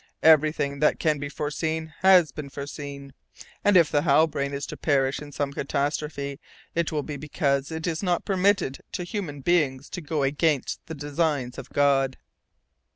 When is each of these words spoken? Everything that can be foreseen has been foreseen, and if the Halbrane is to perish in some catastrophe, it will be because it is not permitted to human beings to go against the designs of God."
Everything 0.23 0.79
that 0.79 0.97
can 0.97 1.19
be 1.19 1.29
foreseen 1.29 1.93
has 1.99 2.31
been 2.31 2.49
foreseen, 2.49 3.13
and 3.63 3.77
if 3.77 3.91
the 3.91 4.01
Halbrane 4.01 4.51
is 4.51 4.65
to 4.65 4.75
perish 4.75 5.21
in 5.21 5.31
some 5.31 5.53
catastrophe, 5.53 6.39
it 6.73 6.91
will 6.91 7.03
be 7.03 7.17
because 7.17 7.69
it 7.69 7.85
is 7.85 8.01
not 8.01 8.25
permitted 8.25 8.79
to 8.93 9.03
human 9.03 9.41
beings 9.41 9.89
to 9.91 10.01
go 10.01 10.23
against 10.23 10.83
the 10.87 10.95
designs 10.95 11.59
of 11.59 11.69
God." 11.69 12.17